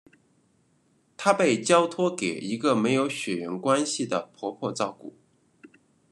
[1.15, 5.15] 他被交托给一个没血缘关系的婆婆照顾。